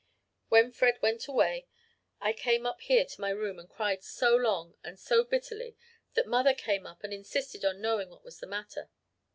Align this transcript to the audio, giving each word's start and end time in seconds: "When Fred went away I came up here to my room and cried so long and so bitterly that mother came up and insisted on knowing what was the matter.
"When 0.49 0.71
Fred 0.71 0.97
went 1.03 1.27
away 1.27 1.67
I 2.19 2.33
came 2.33 2.65
up 2.65 2.81
here 2.81 3.05
to 3.05 3.21
my 3.21 3.29
room 3.29 3.59
and 3.59 3.69
cried 3.69 4.01
so 4.03 4.35
long 4.35 4.73
and 4.83 4.99
so 4.99 5.23
bitterly 5.23 5.75
that 6.15 6.25
mother 6.25 6.55
came 6.55 6.87
up 6.87 7.03
and 7.03 7.13
insisted 7.13 7.63
on 7.63 7.81
knowing 7.81 8.09
what 8.09 8.23
was 8.23 8.39
the 8.39 8.47
matter. 8.47 8.89